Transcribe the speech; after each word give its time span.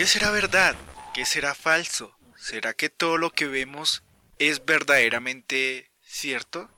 ¿Qué 0.00 0.06
será 0.06 0.30
verdad? 0.30 0.76
¿Qué 1.12 1.26
será 1.26 1.54
falso? 1.54 2.16
¿Será 2.34 2.72
que 2.72 2.88
todo 2.88 3.18
lo 3.18 3.28
que 3.28 3.46
vemos 3.46 4.02
es 4.38 4.64
verdaderamente 4.64 5.90
cierto? 6.00 6.70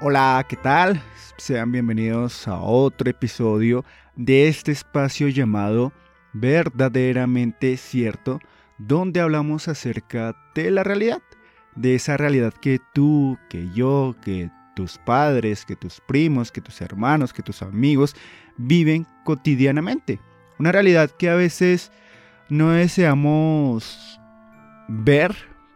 Hola, 0.00 0.46
¿qué 0.48 0.54
tal? 0.54 1.02
Sean 1.36 1.72
bienvenidos 1.72 2.46
a 2.46 2.60
otro 2.60 3.10
episodio 3.10 3.84
de 4.14 4.46
este 4.46 4.70
espacio 4.70 5.26
llamado 5.26 5.92
Verdaderamente 6.32 7.76
Cierto, 7.76 8.38
donde 8.86 9.20
hablamos 9.20 9.68
acerca 9.68 10.36
de 10.54 10.70
la 10.70 10.84
realidad, 10.84 11.22
de 11.76 11.94
esa 11.94 12.16
realidad 12.16 12.52
que 12.52 12.80
tú, 12.92 13.38
que 13.48 13.68
yo, 13.74 14.14
que 14.22 14.50
tus 14.74 14.98
padres, 14.98 15.64
que 15.64 15.76
tus 15.76 16.00
primos, 16.00 16.52
que 16.52 16.60
tus 16.60 16.80
hermanos, 16.80 17.32
que 17.32 17.42
tus 17.42 17.62
amigos 17.62 18.14
viven 18.56 19.06
cotidianamente. 19.24 20.20
Una 20.58 20.72
realidad 20.72 21.10
que 21.10 21.30
a 21.30 21.34
veces 21.34 21.90
no 22.48 22.70
deseamos 22.70 24.20
ver 24.88 25.34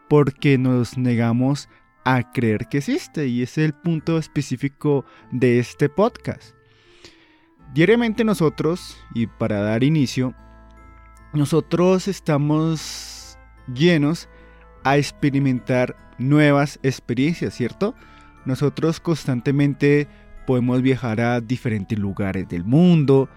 porque 0.08 0.58
nos 0.58 0.96
negamos 0.98 1.68
a 2.04 2.32
creer 2.32 2.68
que 2.68 2.78
existe 2.78 3.26
y 3.26 3.42
es 3.42 3.58
el 3.58 3.74
punto 3.74 4.18
específico 4.18 5.04
de 5.30 5.58
este 5.58 5.88
podcast. 5.88 6.54
Diariamente 7.74 8.24
nosotros, 8.24 8.96
y 9.14 9.26
para 9.26 9.60
dar 9.60 9.84
inicio, 9.84 10.34
nosotros 11.32 12.08
estamos 12.08 13.38
llenos 13.72 14.28
a 14.84 14.96
experimentar 14.96 15.96
nuevas 16.18 16.78
experiencias, 16.82 17.54
¿cierto? 17.54 17.94
Nosotros 18.44 19.00
constantemente 19.00 20.08
podemos 20.46 20.82
viajar 20.82 21.20
a 21.20 21.40
diferentes 21.40 21.98
lugares 21.98 22.48
del 22.48 22.64
mundo, 22.64 23.28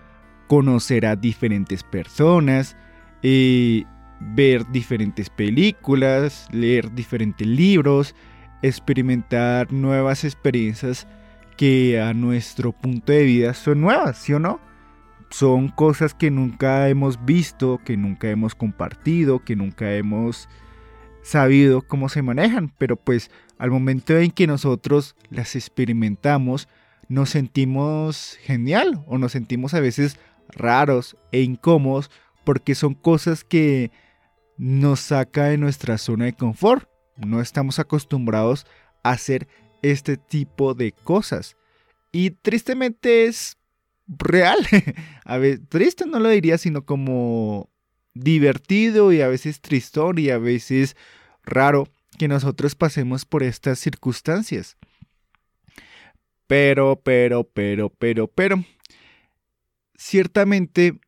conocer 0.47 1.05
a 1.05 1.15
diferentes 1.15 1.83
personas, 1.83 2.75
y 3.21 3.85
ver 4.19 4.65
diferentes 4.71 5.29
películas, 5.29 6.47
leer 6.51 6.93
diferentes 6.93 7.47
libros, 7.47 8.15
experimentar 8.61 9.71
nuevas 9.71 10.23
experiencias 10.23 11.07
que 11.57 11.99
a 11.99 12.13
nuestro 12.13 12.71
punto 12.71 13.11
de 13.11 13.23
vida 13.23 13.53
son 13.53 13.81
nuevas, 13.81 14.17
¿sí 14.17 14.33
o 14.33 14.39
no? 14.39 14.59
Son 15.31 15.69
cosas 15.69 16.13
que 16.13 16.29
nunca 16.29 16.89
hemos 16.89 17.23
visto, 17.25 17.79
que 17.83 17.97
nunca 17.97 18.29
hemos 18.29 18.53
compartido, 18.53 19.43
que 19.43 19.55
nunca 19.55 19.93
hemos 19.95 20.47
sabido 21.23 21.81
cómo 21.81 22.09
se 22.09 22.21
manejan, 22.21 22.73
pero 22.77 22.95
pues 22.95 23.31
al 23.57 23.71
momento 23.71 24.17
en 24.17 24.31
que 24.31 24.47
nosotros 24.47 25.15
las 25.29 25.55
experimentamos, 25.55 26.67
nos 27.07 27.29
sentimos 27.29 28.37
genial 28.41 29.03
o 29.07 29.17
nos 29.17 29.31
sentimos 29.31 29.73
a 29.73 29.79
veces 29.79 30.17
raros 30.49 31.15
e 31.31 31.41
incómodos 31.41 32.11
porque 32.43 32.75
son 32.75 32.93
cosas 32.93 33.43
que 33.43 33.91
nos 34.57 34.99
saca 34.99 35.45
de 35.45 35.57
nuestra 35.57 35.97
zona 35.97 36.25
de 36.25 36.33
confort 36.33 36.91
no 37.25 37.41
estamos 37.41 37.79
acostumbrados 37.79 38.65
a 39.03 39.11
hacer 39.11 39.47
este 39.81 40.17
tipo 40.17 40.73
de 40.73 40.91
cosas. 40.91 41.57
Y 42.11 42.31
tristemente 42.31 43.25
es 43.25 43.57
real. 44.17 44.57
a 45.25 45.37
ver, 45.37 45.59
triste 45.67 46.05
no 46.05 46.19
lo 46.19 46.29
diría, 46.29 46.57
sino 46.57 46.85
como 46.85 47.69
divertido 48.13 49.11
y 49.13 49.21
a 49.21 49.27
veces 49.27 49.61
tristón 49.61 50.19
y 50.19 50.29
a 50.29 50.37
veces 50.37 50.95
raro 51.43 51.87
que 52.17 52.27
nosotros 52.27 52.75
pasemos 52.75 53.25
por 53.25 53.43
estas 53.43 53.79
circunstancias. 53.79 54.77
Pero, 56.47 57.01
pero, 57.01 57.45
pero, 57.45 57.89
pero, 57.89 58.27
pero, 58.27 58.63
ciertamente 59.95 60.99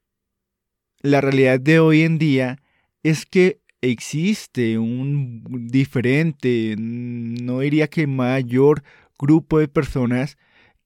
la 1.01 1.19
realidad 1.19 1.59
de 1.59 1.79
hoy 1.79 2.03
en 2.03 2.17
día 2.17 2.59
es 3.03 3.25
que 3.25 3.59
existe 3.81 4.77
un 4.77 5.43
diferente, 5.69 6.75
no 6.77 7.59
diría 7.59 7.89
que 7.89 8.07
mayor 8.07 8.83
grupo 9.19 9.59
de 9.59 9.67
personas 9.67 10.37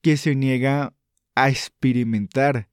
que 0.01 0.17
se 0.17 0.33
niega 0.33 0.93
a 1.37 1.49
experimentar, 1.49 2.67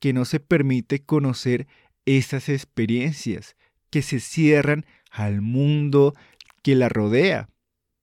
que 0.00 0.14
no 0.14 0.24
se 0.24 0.40
permite 0.40 1.04
conocer 1.04 1.66
esas 2.06 2.48
experiencias, 2.48 3.56
que 3.90 4.00
se 4.00 4.20
cierran 4.20 4.86
al 5.10 5.42
mundo 5.42 6.14
que 6.62 6.76
la 6.76 6.88
rodea. 6.88 7.50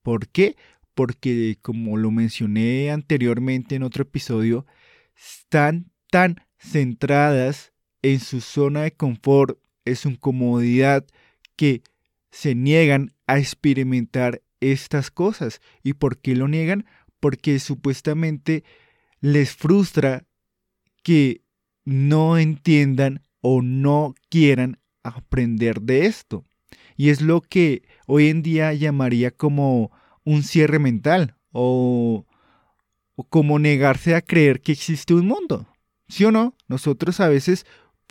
¿Por 0.04 0.28
qué? 0.28 0.56
Porque, 0.94 1.58
como 1.62 1.98
lo 1.98 2.12
mencioné 2.12 2.92
anteriormente 2.92 3.76
en 3.76 3.84
otro 3.84 4.04
episodio, 4.04 4.68
están 5.16 5.92
tan 6.12 6.42
centradas 6.60 7.74
en 8.04 8.20
su 8.20 8.40
zona 8.40 8.84
de 8.84 8.92
confort, 8.92 9.58
en 9.86 9.96
su 9.96 10.20
comodidad, 10.20 11.08
que 11.56 11.82
se 12.32 12.54
niegan 12.54 13.14
a 13.26 13.40
experimentar 13.40 14.44
estas 14.60 15.10
cosas. 15.10 15.60
¿Y 15.82 15.94
por 15.94 16.20
qué 16.20 16.36
lo 16.36 16.48
niegan? 16.48 16.86
Porque 17.20 17.58
supuestamente 17.58 18.64
les 19.24 19.56
frustra 19.56 20.26
que 21.02 21.46
no 21.86 22.38
entiendan 22.38 23.22
o 23.40 23.62
no 23.62 24.16
quieran 24.30 24.80
aprender 25.02 25.82
de 25.82 26.08
esto. 26.08 26.44
Y 26.98 27.10
es 27.10 27.22
lo 27.22 27.40
que 27.40 27.84
hoy 28.06 28.28
en 28.28 28.44
día 28.44 28.74
llamaría 28.74 29.32
como 29.32 29.92
un 30.26 30.44
cierre 30.44 30.78
mental 30.78 31.38
o, 31.54 32.26
como 33.30 33.60
negarse 33.60 34.14
a 34.14 34.22
creer 34.22 34.60
que 34.60 34.74
existe 34.74 35.14
un 35.14 35.28
mundo. 35.28 35.68
¿Sí 36.10 36.26
o 36.26 36.32
no? 36.34 36.54
Nosotros 36.68 37.22
a 37.22 37.30
veces 37.30 37.66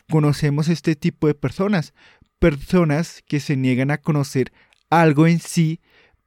conocemos 0.08 0.68
este 0.68 0.96
tipo 0.96 1.26
de 1.26 1.34
personas, 1.34 1.92
personas 2.38 3.22
que 3.26 3.38
se 3.38 3.58
niegan 3.58 3.90
a 3.90 3.98
conocer 3.98 4.50
algo 4.88 5.26
en 5.26 5.40
sí, 5.40 5.78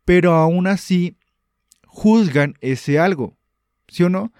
pero 0.05 0.35
aún 0.35 0.67
así 0.67 1.17
juzgan 1.87 2.53
ese 2.61 2.99
algo. 2.99 3.35
¿Sí 3.87 4.03
o 4.03 4.09
no? 4.09 4.31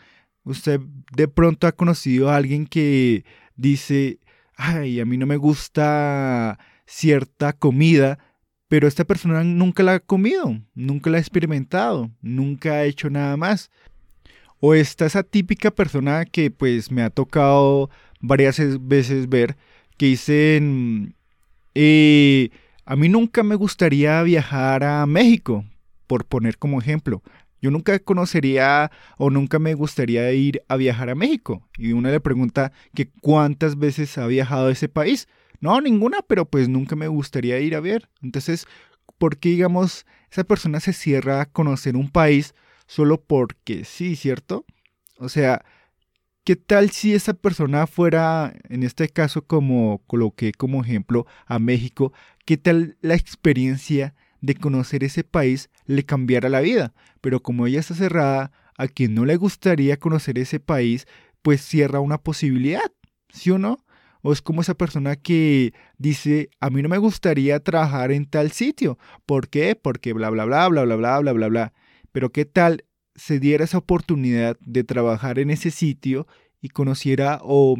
Usted 0.46 0.80
de 1.16 1.28
pronto 1.28 1.68
ha 1.68 1.74
conocido 1.74 2.30
a 2.30 2.38
alguien 2.38 2.68
que 2.68 3.26
dice, 3.56 4.20
ay, 4.56 5.00
a 5.00 5.06
mí 5.06 5.18
no 5.18 5.26
me 5.26 5.38
gusta 5.38 6.60
cierta 6.86 7.54
comida, 7.54 8.20
pero 8.68 8.88
esta 8.88 9.06
persona 9.06 9.44
nunca 9.44 9.84
la 9.84 9.96
ha 9.96 10.00
comido, 10.00 10.60
nunca 10.76 11.10
la 11.10 11.18
ha 11.18 11.20
experimentado, 11.20 12.12
nunca 12.22 12.74
ha 12.74 12.84
hecho 12.86 13.10
nada 13.10 13.36
más. 13.38 13.72
O 14.60 14.74
está 14.74 15.06
esa 15.06 15.24
típica 15.24 15.72
persona 15.72 16.26
que 16.26 16.52
pues 16.52 16.92
me 16.92 17.02
ha 17.02 17.10
tocado 17.10 17.90
varias 18.22 18.60
veces 18.88 19.28
ver, 19.28 19.58
que 19.98 20.08
dicen, 20.08 21.16
y 21.74 22.52
a 22.86 22.96
mí 22.96 23.10
nunca 23.10 23.44
me 23.44 23.56
gustaría 23.56 24.22
viajar 24.24 24.84
a 24.84 25.06
México, 25.06 25.66
por 26.08 26.26
poner 26.26 26.58
como 26.58 26.80
ejemplo. 26.80 27.24
Yo 27.66 27.72
nunca 27.72 27.98
conocería 27.98 28.92
o 29.18 29.32
nunca 29.32 29.58
me 29.58 29.74
gustaría 29.74 30.32
ir 30.34 30.62
a 30.68 30.76
viajar 30.76 31.10
a 31.10 31.16
México. 31.16 31.68
Y 31.80 31.94
uno 31.94 32.12
le 32.12 32.20
pregunta 32.20 32.72
que 32.94 33.10
cuántas 33.10 33.80
veces 33.80 34.20
ha 34.20 34.28
viajado 34.28 34.68
a 34.68 34.72
ese 34.72 34.88
país. 34.88 35.28
No, 35.62 35.82
ninguna, 35.82 36.20
pero 36.22 36.46
pues 36.46 36.70
nunca 36.70 36.96
me 36.96 37.08
gustaría 37.08 37.60
ir 37.60 37.74
a 37.76 37.80
ver. 37.80 38.08
Entonces, 38.22 38.68
¿por 39.18 39.38
qué 39.38 39.50
digamos 39.50 40.06
esa 40.30 40.44
persona 40.44 40.80
se 40.80 40.94
cierra 40.94 41.42
a 41.42 41.46
conocer 41.48 41.96
un 41.96 42.12
país 42.12 42.54
solo 42.86 43.20
porque 43.20 43.84
sí, 43.84 44.16
¿cierto? 44.16 44.64
O 45.18 45.28
sea, 45.28 45.66
¿Qué 46.44 46.56
tal 46.56 46.92
si 46.92 47.16
esa 47.16 47.34
persona 47.34 47.88
fuera, 47.88 48.54
en 48.70 48.84
este 48.84 49.10
caso 49.10 49.42
como 49.48 50.04
coloqué 50.06 50.52
como 50.52 50.84
ejemplo 50.84 51.26
a 51.48 51.58
México, 51.58 52.14
qué 52.46 52.58
tal 52.58 52.98
la 53.02 53.16
experiencia 53.16 54.14
de 54.46 54.56
conocer 54.56 55.04
ese 55.04 55.24
país 55.24 55.70
le 55.86 56.04
cambiara 56.04 56.50
la 56.50 56.62
vida? 56.62 56.94
Pero 57.22 57.42
como 57.42 57.68
ella 57.68 57.80
está 57.80 57.96
cerrada, 57.96 58.52
a 58.78 58.88
quien 58.88 59.14
no 59.16 59.26
le 59.26 59.38
gustaría 59.38 59.98
conocer 59.98 60.38
ese 60.38 60.60
país, 60.60 61.08
pues 61.42 61.62
cierra 61.62 62.00
una 62.00 62.18
posibilidad, 62.18 62.92
¿sí 63.30 63.52
o 63.52 63.58
no? 63.58 63.78
O 64.22 64.34
es 64.34 64.42
como 64.42 64.62
esa 64.62 64.74
persona 64.74 65.16
que 65.16 65.74
dice, 65.98 66.50
a 66.60 66.70
mí 66.70 66.82
no 66.82 66.90
me 66.90 66.98
gustaría 66.98 67.60
trabajar 67.60 68.12
en 68.12 68.26
tal 68.26 68.52
sitio. 68.52 68.98
¿Por 69.26 69.50
qué? 69.50 69.76
Porque 69.76 70.14
bla, 70.14 70.30
bla, 70.30 70.46
bla, 70.46 70.68
bla, 70.68 70.84
bla, 70.84 70.96
bla, 70.96 71.20
bla, 71.20 71.34
bla, 71.34 71.48
bla. 71.48 71.74
Pero 72.12 72.32
¿qué 72.32 72.46
tal 72.46 72.86
se 73.16 73.40
diera 73.40 73.64
esa 73.64 73.78
oportunidad 73.78 74.58
de 74.62 74.84
trabajar 74.84 75.40
en 75.40 75.50
ese 75.50 75.72
sitio 75.72 76.28
y 76.62 76.70
conociera 76.70 77.40
o 77.44 77.78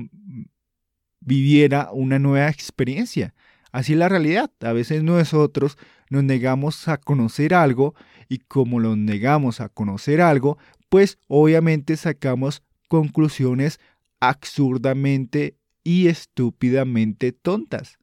viviera 1.20 1.90
una 1.92 2.20
nueva 2.20 2.50
experiencia. 2.50 3.34
Así 3.72 3.94
es 3.94 4.00
la 4.00 4.10
realidad. 4.10 4.52
A 4.62 4.72
veces 4.72 5.04
nosotros 5.04 5.78
nos 6.10 6.24
negamos 6.24 6.88
a 6.88 6.98
conocer 6.98 7.54
algo 7.54 7.96
y 8.30 8.40
como 8.40 8.80
nos 8.80 8.98
negamos 8.98 9.62
a 9.62 9.70
conocer 9.70 10.22
algo, 10.22 10.58
pues 10.90 11.18
obviamente 11.28 11.98
sacamos 11.98 12.64
conclusiones 12.88 13.80
absurdamente 14.20 15.56
y 15.84 16.08
estúpidamente 16.08 17.32
tontas. 17.32 17.98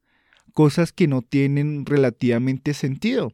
Cosas 0.53 0.91
que 0.91 1.07
no 1.07 1.21
tienen 1.21 1.85
relativamente 1.85 2.73
sentido. 2.73 3.33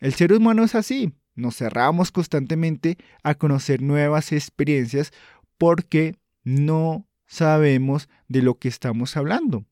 El 0.00 0.14
ser 0.14 0.32
humano 0.32 0.64
es 0.64 0.74
así, 0.74 1.12
nos 1.34 1.56
cerramos 1.56 2.10
constantemente 2.10 2.98
a 3.22 3.34
conocer 3.34 3.82
nuevas 3.82 4.32
experiencias 4.32 5.12
porque 5.58 6.16
no 6.44 7.06
sabemos 7.26 8.08
de 8.28 8.42
lo 8.42 8.58
que 8.58 8.68
estamos 8.68 9.16
hablando. 9.16 9.64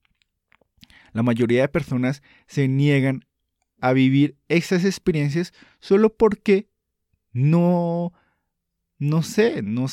La 1.13 1.23
mayoría 1.23 1.63
de 1.63 1.69
personas 1.69 2.23
se 2.47 2.69
niegan 2.69 3.25
a 3.81 3.93
vivir 3.93 4.37
esas 4.49 4.85
experiencias 4.85 5.53
solo 5.81 6.17
porque 6.17 6.69
no, 7.33 8.13
no 8.99 9.23
sé, 9.23 9.63
no, 9.63 9.87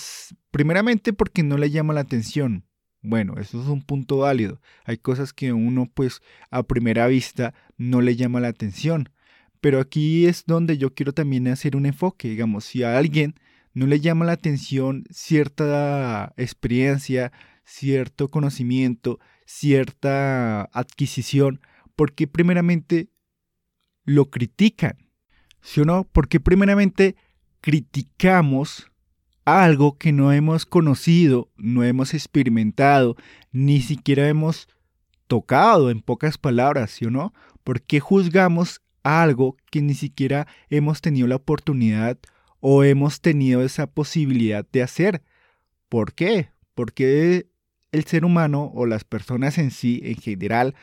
primeramente 0.51 1.13
porque 1.13 1.43
no 1.43 1.57
le 1.57 1.69
llama 1.69 1.93
la 1.93 2.01
atención. 2.01 2.65
Bueno, 3.01 3.35
eso 3.37 3.61
es 3.61 3.67
un 3.67 3.81
punto 3.81 4.19
válido. 4.19 4.61
Hay 4.85 4.97
cosas 4.97 5.33
que 5.33 5.51
uno 5.51 5.91
pues 5.93 6.21
a 6.49 6.63
primera 6.63 7.05
vista 7.07 7.53
no 7.77 8.01
le 8.01 8.15
llama 8.15 8.39
la 8.39 8.47
atención. 8.47 9.09
Pero 9.59 9.79
aquí 9.79 10.25
es 10.25 10.45
donde 10.45 10.77
yo 10.77 10.93
quiero 10.93 11.13
también 11.13 11.47
hacer 11.49 11.75
un 11.75 11.85
enfoque. 11.85 12.29
Digamos, 12.29 12.63
si 12.63 12.83
a 12.83 12.97
alguien 12.97 13.35
no 13.73 13.87
le 13.87 13.99
llama 13.99 14.25
la 14.25 14.33
atención 14.33 15.03
cierta 15.09 16.33
experiencia, 16.37 17.33
cierto 17.65 18.29
conocimiento, 18.29 19.19
cierta 19.45 20.63
adquisición, 20.73 21.59
porque 21.95 22.27
primeramente 22.27 23.09
lo 24.03 24.29
critican. 24.29 24.97
¿Sí 25.61 25.81
o 25.81 25.85
no? 25.85 26.03
Porque 26.11 26.39
primeramente 26.39 27.15
criticamos 27.61 28.91
algo 29.45 29.97
que 29.97 30.11
no 30.11 30.31
hemos 30.31 30.65
conocido, 30.65 31.49
no 31.57 31.83
hemos 31.83 32.13
experimentado, 32.13 33.15
ni 33.51 33.81
siquiera 33.81 34.27
hemos 34.27 34.67
tocado 35.27 35.89
en 35.89 36.01
pocas 36.01 36.37
palabras, 36.37 36.91
¿sí 36.91 37.05
o 37.05 37.11
no? 37.11 37.33
¿Por 37.63 37.81
qué 37.81 37.99
juzgamos 37.99 38.81
algo 39.03 39.57
que 39.71 39.81
ni 39.81 39.93
siquiera 39.93 40.47
hemos 40.69 41.01
tenido 41.01 41.27
la 41.27 41.37
oportunidad 41.37 42.17
o 42.59 42.83
hemos 42.83 43.21
tenido 43.21 43.63
esa 43.63 43.87
posibilidad 43.87 44.65
de 44.71 44.83
hacer? 44.83 45.23
¿Por 45.89 46.13
qué? 46.13 46.49
Porque 46.73 47.47
el 47.91 48.05
ser 48.05 48.25
humano 48.25 48.71
o 48.73 48.85
las 48.85 49.03
personas 49.03 49.57
en 49.57 49.71
sí, 49.71 50.01
en 50.03 50.15
general, 50.15 50.75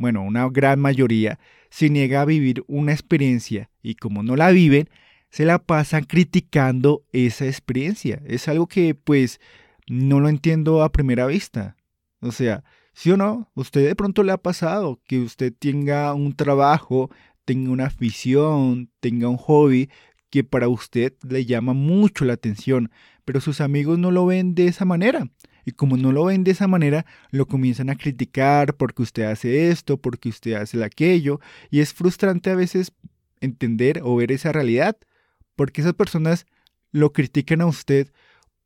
bueno, 0.00 0.22
una 0.22 0.48
gran 0.48 0.80
mayoría, 0.80 1.38
se 1.68 1.90
niega 1.90 2.22
a 2.22 2.24
vivir 2.24 2.64
una 2.66 2.92
experiencia 2.92 3.70
y 3.82 3.96
como 3.96 4.22
no 4.22 4.34
la 4.34 4.50
viven, 4.50 4.88
se 5.28 5.44
la 5.44 5.58
pasan 5.58 6.04
criticando 6.04 7.04
esa 7.12 7.44
experiencia. 7.46 8.22
Es 8.26 8.48
algo 8.48 8.66
que 8.66 8.94
pues 8.94 9.40
no 9.88 10.18
lo 10.18 10.30
entiendo 10.30 10.82
a 10.82 10.90
primera 10.90 11.26
vista. 11.26 11.76
O 12.22 12.32
sea, 12.32 12.64
sí 12.94 13.10
o 13.10 13.18
no, 13.18 13.50
usted 13.54 13.86
de 13.86 13.94
pronto 13.94 14.22
le 14.22 14.32
ha 14.32 14.38
pasado 14.38 15.02
que 15.06 15.20
usted 15.20 15.52
tenga 15.56 16.14
un 16.14 16.34
trabajo, 16.34 17.10
tenga 17.44 17.70
una 17.70 17.86
afición, 17.86 18.90
tenga 19.00 19.28
un 19.28 19.36
hobby 19.36 19.90
que 20.30 20.44
para 20.44 20.68
usted 20.68 21.12
le 21.28 21.44
llama 21.44 21.74
mucho 21.74 22.24
la 22.24 22.32
atención, 22.32 22.90
pero 23.26 23.42
sus 23.42 23.60
amigos 23.60 23.98
no 23.98 24.10
lo 24.10 24.24
ven 24.24 24.54
de 24.54 24.66
esa 24.66 24.86
manera. 24.86 25.28
Y 25.64 25.72
como 25.72 25.96
no 25.96 26.12
lo 26.12 26.24
ven 26.24 26.44
de 26.44 26.52
esa 26.52 26.68
manera, 26.68 27.06
lo 27.30 27.46
comienzan 27.46 27.90
a 27.90 27.96
criticar 27.96 28.74
porque 28.76 29.02
usted 29.02 29.24
hace 29.24 29.70
esto, 29.70 29.96
porque 29.96 30.28
usted 30.28 30.54
hace 30.54 30.82
aquello. 30.82 31.40
Y 31.70 31.80
es 31.80 31.92
frustrante 31.92 32.50
a 32.50 32.54
veces 32.54 32.92
entender 33.40 34.00
o 34.04 34.16
ver 34.16 34.32
esa 34.32 34.52
realidad, 34.52 34.96
porque 35.56 35.80
esas 35.80 35.94
personas 35.94 36.46
lo 36.92 37.12
critican 37.12 37.60
a 37.60 37.66
usted 37.66 38.12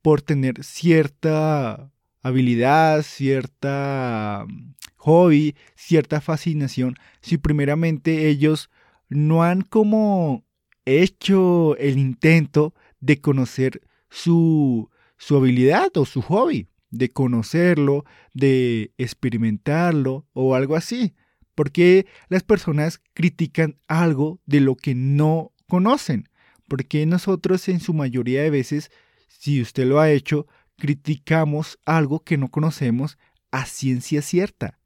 por 0.01 0.21
tener 0.21 0.63
cierta 0.63 1.91
habilidad, 2.21 3.03
cierta 3.03 4.45
mm, 4.47 4.73
hobby, 4.97 5.55
cierta 5.75 6.21
fascinación, 6.21 6.95
si 7.21 7.37
primeramente 7.37 8.27
ellos 8.27 8.69
no 9.09 9.43
han 9.43 9.61
como 9.61 10.43
hecho 10.85 11.75
el 11.77 11.97
intento 11.97 12.73
de 12.99 13.21
conocer 13.21 13.81
su, 14.09 14.89
su 15.17 15.37
habilidad 15.37 15.95
o 15.97 16.05
su 16.05 16.21
hobby 16.21 16.67
de 16.97 17.11
conocerlo, 17.11 18.05
de 18.33 18.93
experimentarlo 18.97 20.25
o 20.33 20.55
algo 20.55 20.75
así. 20.75 21.13
Porque 21.53 22.05
las 22.27 22.43
personas 22.43 23.01
critican 23.13 23.77
algo 23.87 24.39
de 24.45 24.61
lo 24.61 24.75
que 24.75 24.95
no 24.95 25.51
conocen. 25.67 26.29
Porque 26.67 27.05
nosotros 27.05 27.67
en 27.69 27.79
su 27.79 27.93
mayoría 27.93 28.43
de 28.43 28.49
veces, 28.49 28.91
si 29.27 29.61
usted 29.61 29.85
lo 29.85 29.99
ha 29.99 30.11
hecho, 30.11 30.47
criticamos 30.77 31.79
algo 31.85 32.23
que 32.23 32.37
no 32.37 32.49
conocemos 32.49 33.17
a 33.51 33.65
ciencia 33.65 34.21
cierta. 34.21 34.79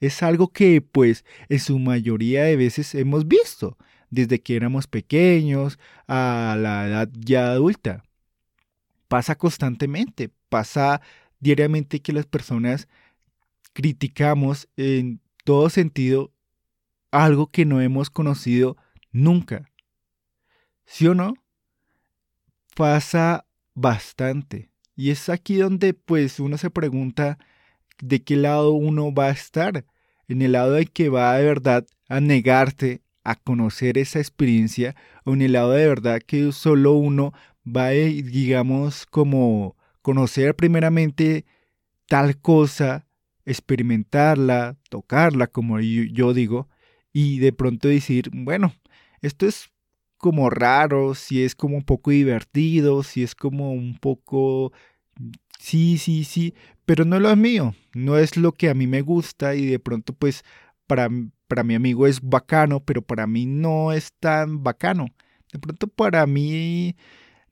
Es 0.00 0.22
algo 0.22 0.48
que 0.48 0.80
pues 0.80 1.24
en 1.48 1.60
su 1.60 1.78
mayoría 1.78 2.44
de 2.44 2.56
veces 2.56 2.94
hemos 2.94 3.26
visto 3.26 3.76
desde 4.10 4.42
que 4.42 4.56
éramos 4.56 4.86
pequeños 4.86 5.78
a 6.06 6.56
la 6.58 6.86
edad 6.86 7.08
ya 7.18 7.52
adulta. 7.52 8.04
Pasa 9.08 9.36
constantemente, 9.36 10.30
pasa 10.48 11.00
diariamente 11.42 12.00
que 12.00 12.12
las 12.12 12.24
personas 12.24 12.88
criticamos 13.72 14.68
en 14.76 15.20
todo 15.44 15.68
sentido 15.70 16.32
algo 17.10 17.48
que 17.48 17.64
no 17.64 17.80
hemos 17.80 18.10
conocido 18.10 18.76
nunca. 19.10 19.68
¿Sí 20.86 21.08
o 21.08 21.14
no? 21.14 21.34
Pasa 22.76 23.44
bastante. 23.74 24.70
Y 24.94 25.10
es 25.10 25.28
aquí 25.28 25.56
donde 25.56 25.94
pues 25.94 26.38
uno 26.38 26.56
se 26.58 26.70
pregunta 26.70 27.38
de 28.00 28.22
qué 28.22 28.36
lado 28.36 28.72
uno 28.72 29.12
va 29.12 29.26
a 29.26 29.32
estar. 29.32 29.84
En 30.28 30.42
el 30.42 30.52
lado 30.52 30.74
de 30.74 30.86
que 30.86 31.08
va 31.08 31.36
de 31.36 31.44
verdad 31.44 31.84
a 32.08 32.20
negarte 32.20 33.02
a 33.24 33.34
conocer 33.34 33.98
esa 33.98 34.20
experiencia 34.20 34.94
o 35.24 35.34
en 35.34 35.42
el 35.42 35.52
lado 35.52 35.72
de 35.72 35.88
verdad 35.88 36.20
que 36.24 36.52
solo 36.52 36.92
uno 36.92 37.32
va, 37.66 37.90
digamos, 37.90 39.06
como 39.06 39.76
conocer 40.02 40.54
primeramente 40.56 41.44
tal 42.06 42.38
cosa, 42.38 43.06
experimentarla, 43.44 44.76
tocarla, 44.90 45.46
como 45.46 45.80
yo 45.80 46.34
digo, 46.34 46.68
y 47.12 47.38
de 47.38 47.52
pronto 47.52 47.88
decir, 47.88 48.30
bueno, 48.32 48.74
esto 49.20 49.46
es 49.46 49.70
como 50.18 50.50
raro, 50.50 51.14
si 51.14 51.42
es 51.42 51.54
como 51.54 51.76
un 51.76 51.82
poco 51.82 52.10
divertido, 52.10 53.02
si 53.02 53.22
es 53.22 53.34
como 53.34 53.72
un 53.72 53.98
poco... 53.98 54.72
Sí, 55.58 55.98
sí, 55.98 56.24
sí, 56.24 56.54
pero 56.84 57.04
no 57.04 57.16
es 57.16 57.22
lo 57.22 57.34
mío, 57.36 57.74
no 57.94 58.18
es 58.18 58.36
lo 58.36 58.52
que 58.52 58.68
a 58.68 58.74
mí 58.74 58.86
me 58.86 59.00
gusta 59.00 59.54
y 59.54 59.66
de 59.66 59.78
pronto 59.78 60.12
pues 60.12 60.44
para, 60.86 61.08
para 61.46 61.62
mi 61.62 61.74
amigo 61.74 62.06
es 62.06 62.20
bacano, 62.20 62.80
pero 62.80 63.02
para 63.02 63.26
mí 63.26 63.46
no 63.46 63.92
es 63.92 64.12
tan 64.18 64.62
bacano. 64.62 65.06
De 65.52 65.58
pronto 65.58 65.86
para 65.86 66.26
mí 66.26 66.96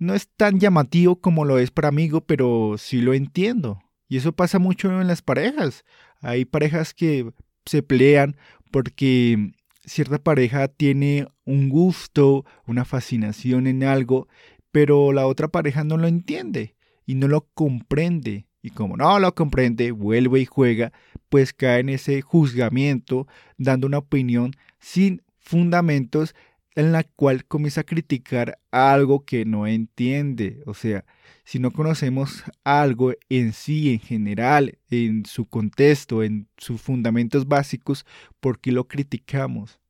no 0.00 0.14
es 0.14 0.28
tan 0.28 0.58
llamativo 0.58 1.20
como 1.20 1.44
lo 1.44 1.58
es 1.58 1.70
para 1.70 1.88
amigo, 1.88 2.22
pero 2.22 2.76
sí 2.78 3.00
lo 3.00 3.14
entiendo. 3.14 3.80
Y 4.08 4.16
eso 4.16 4.32
pasa 4.32 4.58
mucho 4.58 5.00
en 5.00 5.06
las 5.06 5.22
parejas. 5.22 5.84
Hay 6.20 6.46
parejas 6.46 6.94
que 6.94 7.32
se 7.66 7.82
pelean 7.82 8.36
porque 8.72 9.52
cierta 9.84 10.18
pareja 10.18 10.68
tiene 10.68 11.28
un 11.44 11.68
gusto, 11.68 12.44
una 12.66 12.84
fascinación 12.84 13.66
en 13.66 13.84
algo, 13.84 14.26
pero 14.72 15.12
la 15.12 15.26
otra 15.26 15.48
pareja 15.48 15.84
no 15.84 15.98
lo 15.98 16.08
entiende 16.08 16.74
y 17.06 17.14
no 17.14 17.28
lo 17.28 17.42
comprende. 17.52 18.46
Y 18.62 18.70
como 18.70 18.96
no 18.96 19.18
lo 19.18 19.34
comprende, 19.34 19.90
vuelve 19.90 20.40
y 20.40 20.46
juega, 20.46 20.92
pues 21.28 21.52
cae 21.52 21.80
en 21.80 21.90
ese 21.90 22.22
juzgamiento, 22.22 23.26
dando 23.58 23.86
una 23.86 23.98
opinión 23.98 24.52
sin 24.78 25.22
fundamentos 25.38 26.34
en 26.74 26.92
la 26.92 27.04
cual 27.04 27.44
comienza 27.44 27.82
a 27.82 27.84
criticar 27.84 28.58
algo 28.70 29.24
que 29.24 29.44
no 29.44 29.66
entiende. 29.66 30.62
O 30.66 30.74
sea, 30.74 31.04
si 31.44 31.58
no 31.58 31.70
conocemos 31.70 32.44
algo 32.64 33.12
en 33.28 33.52
sí, 33.52 33.92
en 33.92 34.00
general, 34.00 34.78
en 34.90 35.26
su 35.26 35.46
contexto, 35.46 36.22
en 36.22 36.48
sus 36.56 36.80
fundamentos 36.80 37.48
básicos, 37.48 38.06
¿por 38.40 38.60
qué 38.60 38.72
lo 38.72 38.86
criticamos? 38.86 39.80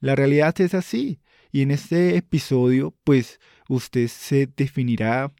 La 0.00 0.16
realidad 0.16 0.58
es 0.60 0.74
así. 0.74 1.20
Y 1.52 1.62
en 1.62 1.72
este 1.72 2.16
episodio, 2.16 2.96
pues 3.04 3.40
usted 3.68 4.08
se 4.08 4.46
definirá 4.56 5.32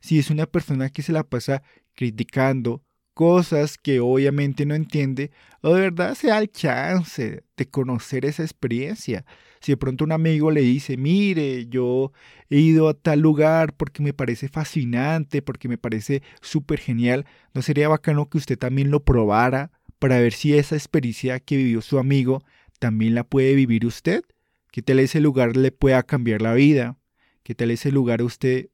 si 0.00 0.18
es 0.18 0.30
una 0.30 0.46
persona 0.46 0.90
que 0.90 1.02
se 1.02 1.12
la 1.12 1.24
pasa 1.24 1.62
criticando, 1.94 2.84
cosas 3.14 3.78
que 3.78 4.00
obviamente 4.00 4.66
no 4.66 4.74
entiende 4.74 5.30
o 5.60 5.74
de 5.74 5.80
verdad 5.82 6.14
se 6.14 6.28
da 6.28 6.38
el 6.38 6.50
chance 6.50 7.44
de 7.56 7.70
conocer 7.70 8.24
esa 8.24 8.42
experiencia. 8.42 9.24
Si 9.60 9.72
de 9.72 9.76
pronto 9.76 10.04
un 10.04 10.12
amigo 10.12 10.50
le 10.50 10.62
dice, 10.62 10.96
mire, 10.96 11.66
yo 11.68 12.12
he 12.50 12.58
ido 12.58 12.88
a 12.88 12.94
tal 12.94 13.20
lugar 13.20 13.74
porque 13.76 14.02
me 14.02 14.12
parece 14.12 14.48
fascinante, 14.48 15.40
porque 15.40 15.68
me 15.68 15.78
parece 15.78 16.22
súper 16.40 16.80
genial, 16.80 17.26
¿no 17.54 17.62
sería 17.62 17.88
bacano 17.88 18.28
que 18.28 18.38
usted 18.38 18.58
también 18.58 18.90
lo 18.90 19.04
probara 19.04 19.70
para 20.00 20.18
ver 20.18 20.32
si 20.32 20.54
esa 20.54 20.74
experiencia 20.74 21.38
que 21.38 21.56
vivió 21.56 21.80
su 21.80 21.98
amigo 21.98 22.42
también 22.80 23.14
la 23.14 23.22
puede 23.24 23.54
vivir 23.54 23.86
usted? 23.86 24.24
¿Qué 24.72 24.82
tal 24.82 24.98
ese 24.98 25.20
lugar 25.20 25.56
le 25.56 25.70
pueda 25.70 26.02
cambiar 26.02 26.42
la 26.42 26.54
vida? 26.54 26.98
¿Qué 27.44 27.54
tal 27.54 27.70
ese 27.70 27.92
lugar 27.92 28.22
usted 28.22 28.70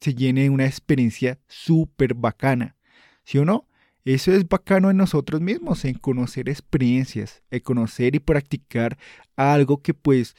se 0.00 0.14
llene 0.14 0.42
de 0.44 0.50
una 0.50 0.64
experiencia 0.64 1.38
súper 1.48 2.14
bacana? 2.14 2.76
¿Sí 3.24 3.36
o 3.36 3.44
no? 3.44 3.66
Eso 4.04 4.32
es 4.32 4.48
bacano 4.48 4.90
en 4.90 4.96
nosotros 4.96 5.40
mismos, 5.40 5.84
en 5.84 5.94
conocer 5.94 6.48
experiencias, 6.48 7.42
en 7.50 7.60
conocer 7.60 8.14
y 8.14 8.18
practicar 8.18 8.96
algo 9.36 9.82
que 9.82 9.94
pues 9.94 10.36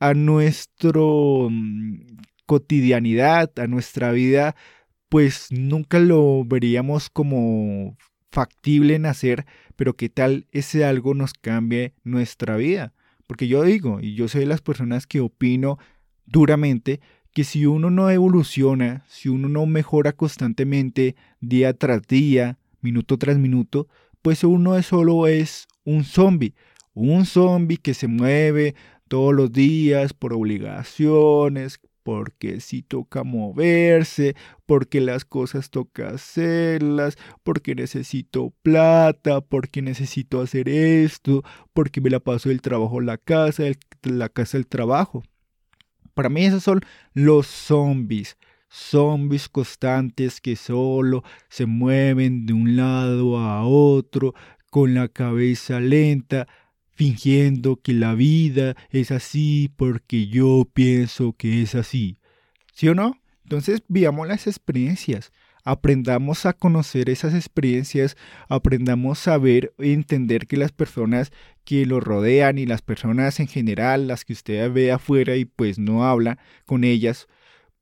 a 0.00 0.14
nuestra 0.14 1.00
mm, 1.00 2.18
cotidianidad, 2.46 3.50
a 3.58 3.66
nuestra 3.66 4.12
vida, 4.12 4.56
pues 5.08 5.48
nunca 5.50 5.98
lo 5.98 6.44
veríamos 6.44 7.10
como 7.10 7.96
factible 8.30 8.94
en 8.94 9.06
hacer, 9.06 9.46
pero 9.76 9.94
qué 9.94 10.08
tal 10.08 10.46
ese 10.52 10.84
algo 10.84 11.14
nos 11.14 11.32
cambie 11.34 11.94
nuestra 12.04 12.56
vida. 12.56 12.92
Porque 13.26 13.48
yo 13.48 13.62
digo, 13.62 13.98
y 14.00 14.14
yo 14.14 14.28
soy 14.28 14.42
de 14.42 14.46
las 14.46 14.60
personas 14.60 15.06
que 15.06 15.20
opino 15.20 15.78
duramente, 16.26 17.00
que 17.32 17.44
si 17.44 17.66
uno 17.66 17.90
no 17.90 18.08
evoluciona, 18.10 19.04
si 19.08 19.28
uno 19.28 19.48
no 19.48 19.66
mejora 19.66 20.12
constantemente 20.12 21.16
día 21.40 21.74
tras 21.74 22.06
día, 22.06 22.58
minuto 22.86 23.18
tras 23.18 23.36
minuto, 23.38 23.88
pues 24.22 24.44
uno 24.44 24.80
solo 24.82 25.26
es 25.26 25.66
un 25.84 26.04
zombie. 26.04 26.54
Un 26.94 27.26
zombie 27.26 27.76
que 27.76 27.94
se 27.94 28.06
mueve 28.08 28.74
todos 29.08 29.34
los 29.34 29.52
días 29.52 30.12
por 30.14 30.32
obligaciones, 30.32 31.78
porque 32.06 32.60
si 32.60 32.82
toca 32.82 33.24
moverse, 33.24 34.36
porque 34.64 35.00
las 35.00 35.24
cosas 35.24 35.70
toca 35.70 36.10
hacerlas, 36.10 37.18
porque 37.42 37.74
necesito 37.74 38.54
plata, 38.62 39.40
porque 39.40 39.82
necesito 39.82 40.40
hacer 40.40 40.68
esto, 40.68 41.42
porque 41.72 42.00
me 42.00 42.10
la 42.10 42.20
paso 42.20 42.48
del 42.48 42.62
trabajo 42.62 43.00
a 43.00 43.02
la 43.02 43.18
casa, 43.18 43.64
la 44.04 44.28
casa 44.28 44.56
al 44.56 44.68
trabajo. 44.68 45.24
Para 46.14 46.28
mí 46.28 46.44
esos 46.44 46.62
son 46.62 46.80
los 47.12 47.48
zombies. 47.48 48.36
Zombies 48.76 49.48
constantes 49.48 50.40
que 50.42 50.54
solo 50.54 51.24
se 51.48 51.64
mueven 51.64 52.44
de 52.44 52.52
un 52.52 52.76
lado 52.76 53.38
a 53.38 53.64
otro 53.64 54.34
con 54.70 54.92
la 54.92 55.08
cabeza 55.08 55.80
lenta, 55.80 56.46
fingiendo 56.92 57.76
que 57.76 57.94
la 57.94 58.14
vida 58.14 58.76
es 58.90 59.10
así 59.10 59.72
porque 59.76 60.26
yo 60.26 60.68
pienso 60.72 61.32
que 61.32 61.62
es 61.62 61.74
así. 61.74 62.18
¿Sí 62.74 62.88
o 62.88 62.94
no? 62.94 63.18
Entonces 63.44 63.82
vivamos 63.88 64.28
las 64.28 64.46
experiencias, 64.46 65.32
aprendamos 65.64 66.44
a 66.44 66.52
conocer 66.52 67.08
esas 67.08 67.32
experiencias, 67.32 68.16
aprendamos 68.48 69.26
a 69.26 69.38
ver 69.38 69.72
y 69.78 69.94
entender 69.94 70.46
que 70.46 70.58
las 70.58 70.72
personas 70.72 71.32
que 71.64 71.86
lo 71.86 71.98
rodean 72.00 72.58
y 72.58 72.66
las 72.66 72.82
personas 72.82 73.40
en 73.40 73.46
general, 73.46 74.06
las 74.06 74.26
que 74.26 74.34
usted 74.34 74.70
ve 74.70 74.92
afuera 74.92 75.36
y 75.36 75.46
pues 75.46 75.78
no 75.78 76.04
habla 76.04 76.38
con 76.66 76.84
ellas, 76.84 77.26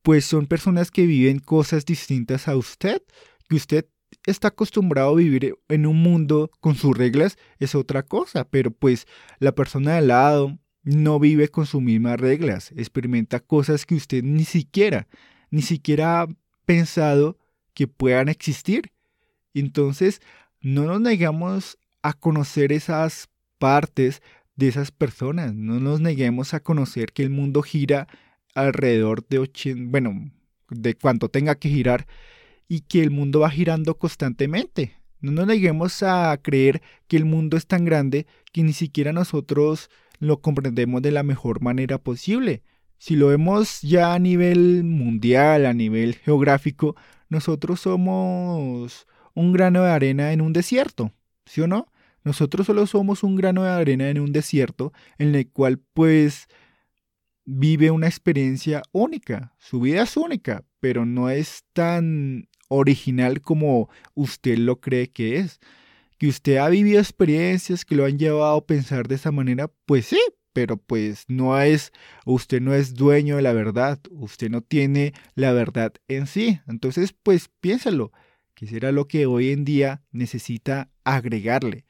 pues 0.04 0.26
son 0.26 0.46
personas 0.46 0.90
que 0.90 1.06
viven 1.06 1.38
cosas 1.38 1.86
distintas 1.86 2.46
a 2.46 2.56
usted, 2.56 3.02
que 3.48 3.56
usted 3.56 3.86
está 4.26 4.48
acostumbrado 4.48 5.12
a 5.12 5.16
vivir 5.16 5.56
en 5.68 5.86
un 5.86 6.02
mundo 6.02 6.50
con 6.60 6.74
sus 6.74 6.94
reglas 6.94 7.38
es 7.58 7.74
otra 7.74 8.02
cosa, 8.02 8.44
pero 8.44 8.70
pues 8.70 9.06
la 9.38 9.54
persona 9.54 9.92
de 9.92 9.98
al 9.98 10.08
lado 10.08 10.58
no 10.82 11.18
vive 11.18 11.48
con 11.48 11.64
sus 11.64 11.80
mismas 11.80 12.20
reglas, 12.20 12.70
experimenta 12.76 13.40
cosas 13.40 13.86
que 13.86 13.94
usted 13.94 14.22
ni 14.22 14.44
siquiera, 14.44 15.08
ni 15.50 15.62
siquiera 15.62 16.20
ha 16.20 16.28
pensado 16.66 17.38
que 17.72 17.88
puedan 17.88 18.28
existir. 18.28 18.92
Entonces, 19.54 20.20
no 20.60 20.84
nos 20.84 21.00
negamos 21.00 21.78
a 22.02 22.12
conocer 22.12 22.72
esas 22.72 23.30
partes 23.58 24.20
de 24.54 24.68
esas 24.68 24.90
personas. 24.90 25.54
No 25.54 25.80
nos 25.80 26.00
neguemos 26.00 26.52
a 26.52 26.60
conocer 26.60 27.12
que 27.12 27.22
el 27.22 27.30
mundo 27.30 27.62
gira 27.62 28.06
alrededor 28.54 29.26
de 29.28 29.38
80, 29.40 29.90
bueno, 29.90 30.30
de 30.70 30.94
cuanto 30.94 31.28
tenga 31.28 31.56
que 31.56 31.68
girar 31.68 32.06
y 32.68 32.80
que 32.80 33.02
el 33.02 33.10
mundo 33.10 33.40
va 33.40 33.50
girando 33.50 33.98
constantemente. 33.98 34.96
No 35.20 35.32
nos 35.32 35.46
neguemos 35.46 36.02
a 36.02 36.36
creer 36.42 36.82
que 37.08 37.16
el 37.16 37.24
mundo 37.24 37.56
es 37.56 37.66
tan 37.66 37.84
grande 37.84 38.26
que 38.52 38.62
ni 38.62 38.72
siquiera 38.72 39.12
nosotros 39.12 39.90
lo 40.18 40.40
comprendemos 40.40 41.02
de 41.02 41.10
la 41.10 41.22
mejor 41.22 41.62
manera 41.62 41.98
posible. 41.98 42.62
Si 42.98 43.16
lo 43.16 43.28
vemos 43.28 43.82
ya 43.82 44.14
a 44.14 44.18
nivel 44.18 44.84
mundial, 44.84 45.66
a 45.66 45.74
nivel 45.74 46.14
geográfico, 46.14 46.96
nosotros 47.28 47.80
somos 47.80 49.06
un 49.34 49.52
grano 49.52 49.82
de 49.82 49.90
arena 49.90 50.32
en 50.32 50.40
un 50.40 50.52
desierto, 50.52 51.12
¿sí 51.46 51.60
o 51.60 51.66
no? 51.66 51.88
Nosotros 52.22 52.66
solo 52.66 52.86
somos 52.86 53.22
un 53.22 53.36
grano 53.36 53.64
de 53.64 53.70
arena 53.70 54.08
en 54.08 54.20
un 54.20 54.32
desierto 54.32 54.92
en 55.18 55.34
el 55.34 55.50
cual 55.50 55.78
pues 55.92 56.48
vive 57.44 57.90
una 57.90 58.06
experiencia 58.06 58.82
única. 58.92 59.54
Su 59.58 59.80
vida 59.80 60.02
es 60.02 60.16
única, 60.16 60.64
pero 60.80 61.04
no 61.04 61.30
es 61.30 61.64
tan 61.72 62.48
original 62.68 63.40
como 63.40 63.88
usted 64.14 64.58
lo 64.58 64.80
cree 64.80 65.10
que 65.10 65.38
es. 65.38 65.60
Que 66.18 66.28
usted 66.28 66.56
ha 66.58 66.68
vivido 66.68 67.00
experiencias 67.00 67.84
que 67.84 67.96
lo 67.96 68.04
han 68.04 68.18
llevado 68.18 68.56
a 68.56 68.66
pensar 68.66 69.08
de 69.08 69.16
esa 69.16 69.32
manera, 69.32 69.70
pues 69.86 70.06
sí, 70.06 70.20
pero 70.52 70.76
pues 70.76 71.24
no 71.28 71.60
es, 71.60 71.92
usted 72.24 72.60
no 72.60 72.74
es 72.74 72.94
dueño 72.94 73.36
de 73.36 73.42
la 73.42 73.52
verdad, 73.52 73.98
usted 74.10 74.50
no 74.50 74.60
tiene 74.62 75.12
la 75.34 75.52
verdad 75.52 75.92
en 76.08 76.26
sí. 76.26 76.60
Entonces, 76.68 77.14
pues 77.22 77.50
piénsalo, 77.60 78.12
que 78.54 78.66
será 78.66 78.92
lo 78.92 79.08
que 79.08 79.26
hoy 79.26 79.50
en 79.50 79.64
día 79.64 80.02
necesita 80.12 80.90
agregarle 81.02 81.84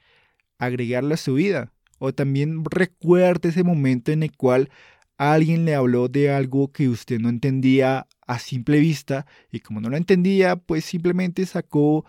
agregarle 0.57 1.15
a 1.15 1.17
su 1.17 1.35
vida. 1.35 1.71
O 1.97 2.13
también 2.13 2.63
recuerde 2.65 3.49
ese 3.49 3.63
momento 3.63 4.11
en 4.11 4.23
el 4.23 4.35
cual 4.35 4.69
alguien 5.17 5.65
le 5.65 5.75
habló 5.75 6.07
de 6.07 6.31
algo 6.31 6.71
que 6.71 6.89
usted 6.89 7.19
no 7.19 7.29
entendía 7.29 8.07
a 8.27 8.39
simple 8.39 8.79
vista 8.79 9.25
y 9.51 9.59
como 9.59 9.81
no 9.81 9.89
lo 9.89 9.97
entendía, 9.97 10.55
pues 10.55 10.85
simplemente 10.85 11.45
sacó 11.45 12.05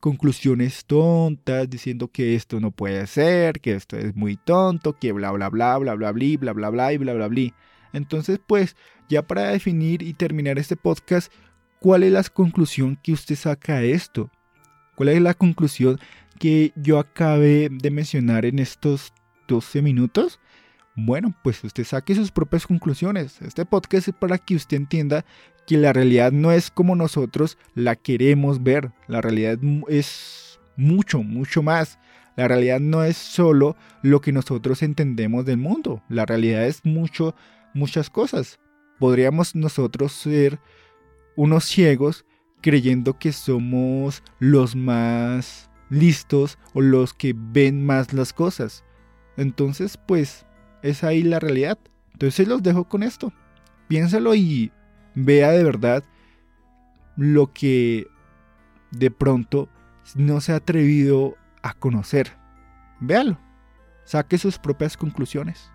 conclusiones 0.00 0.84
tontas 0.86 1.68
diciendo 1.68 2.08
que 2.08 2.34
esto 2.34 2.58
no 2.58 2.70
puede 2.70 3.06
ser, 3.06 3.60
que 3.60 3.74
esto 3.74 3.96
es 3.96 4.16
muy 4.16 4.36
tonto, 4.36 4.98
que 4.98 5.12
bla 5.12 5.30
bla 5.30 5.48
bla 5.50 5.78
bla 5.78 5.94
bla 5.94 6.12
bla 6.12 6.36
bla 6.38 6.52
bla 6.52 6.70
bla 6.70 6.92
y 6.92 6.96
bla 6.98 7.14
bla 7.14 7.28
bla. 7.28 7.54
Entonces, 7.92 8.40
pues, 8.46 8.76
ya 9.08 9.26
para 9.26 9.48
definir 9.50 10.02
y 10.02 10.14
terminar 10.14 10.58
este 10.58 10.76
podcast, 10.76 11.32
¿cuál 11.80 12.02
es 12.02 12.12
la 12.12 12.22
conclusión 12.24 12.96
que 13.02 13.12
usted 13.12 13.36
saca 13.36 13.78
de 13.78 13.92
esto? 13.92 14.30
¿Cuál 14.94 15.10
es 15.10 15.20
la 15.20 15.34
conclusión 15.34 15.98
que 16.38 16.72
yo 16.76 16.98
acabé 16.98 17.68
de 17.70 17.90
mencionar 17.90 18.46
en 18.46 18.58
estos 18.58 19.12
12 19.46 19.82
minutos, 19.82 20.40
bueno, 20.96 21.34
pues 21.42 21.62
usted 21.64 21.84
saque 21.84 22.14
sus 22.14 22.30
propias 22.30 22.66
conclusiones. 22.66 23.40
Este 23.42 23.64
podcast 23.64 24.08
es 24.08 24.14
para 24.14 24.38
que 24.38 24.56
usted 24.56 24.76
entienda 24.76 25.24
que 25.66 25.76
la 25.76 25.92
realidad 25.92 26.32
no 26.32 26.52
es 26.52 26.70
como 26.70 26.96
nosotros 26.96 27.58
la 27.74 27.96
queremos 27.96 28.62
ver. 28.62 28.92
La 29.06 29.20
realidad 29.20 29.58
es 29.88 30.60
mucho, 30.76 31.22
mucho 31.22 31.62
más. 31.62 31.98
La 32.36 32.48
realidad 32.48 32.80
no 32.80 33.04
es 33.04 33.16
solo 33.16 33.76
lo 34.02 34.20
que 34.20 34.32
nosotros 34.32 34.82
entendemos 34.82 35.44
del 35.44 35.58
mundo. 35.58 36.02
La 36.08 36.26
realidad 36.26 36.66
es 36.66 36.84
mucho, 36.84 37.34
muchas 37.74 38.10
cosas. 38.10 38.58
Podríamos 38.98 39.54
nosotros 39.54 40.12
ser 40.12 40.58
unos 41.36 41.64
ciegos 41.64 42.24
creyendo 42.60 43.18
que 43.18 43.32
somos 43.32 44.22
los 44.38 44.76
más 44.76 45.70
listos 45.88 46.58
o 46.74 46.80
los 46.80 47.14
que 47.14 47.34
ven 47.36 47.84
más 47.84 48.12
las 48.12 48.32
cosas. 48.32 48.84
Entonces, 49.36 49.98
pues, 50.06 50.46
es 50.82 51.04
ahí 51.04 51.22
la 51.22 51.38
realidad. 51.38 51.78
Entonces 52.12 52.46
los 52.48 52.62
dejo 52.62 52.84
con 52.84 53.02
esto. 53.02 53.32
Piénsalo 53.88 54.34
y 54.34 54.72
vea 55.14 55.50
de 55.50 55.64
verdad 55.64 56.04
lo 57.16 57.52
que 57.52 58.06
de 58.90 59.10
pronto 59.10 59.68
no 60.14 60.40
se 60.40 60.52
ha 60.52 60.56
atrevido 60.56 61.36
a 61.62 61.74
conocer. 61.74 62.36
Véalo. 63.00 63.38
Saque 64.04 64.38
sus 64.38 64.58
propias 64.58 64.96
conclusiones. 64.96 65.70